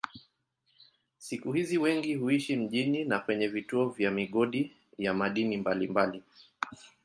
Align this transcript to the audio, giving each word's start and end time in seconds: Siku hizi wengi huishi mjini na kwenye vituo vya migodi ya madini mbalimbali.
Siku 1.17 1.51
hizi 1.53 1.77
wengi 1.77 2.15
huishi 2.15 2.55
mjini 2.57 3.05
na 3.05 3.19
kwenye 3.19 3.47
vituo 3.47 3.89
vya 3.89 4.11
migodi 4.11 4.73
ya 4.97 5.13
madini 5.13 5.57
mbalimbali. 5.57 6.23